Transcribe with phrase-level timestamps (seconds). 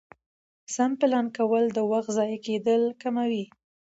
[0.75, 3.43] سم پلان کول د وخت ضایع کېدل کموي